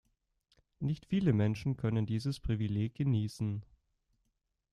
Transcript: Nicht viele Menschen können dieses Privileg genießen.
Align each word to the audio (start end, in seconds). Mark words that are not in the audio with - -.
Nicht 0.79 1.05
viele 1.05 1.31
Menschen 1.31 1.77
können 1.77 2.07
dieses 2.07 2.39
Privileg 2.39 2.95
genießen. 2.95 3.63